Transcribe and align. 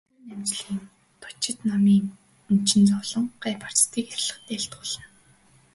Жүгдэрнамжилын 0.05 0.79
дончид 1.21 1.57
номыг 1.67 2.03
өвчин 2.51 2.83
зовлон, 2.91 3.25
гай 3.43 3.53
барцдыг 3.63 4.05
арилгахад 4.13 4.47
айлтгуулна. 4.55 5.03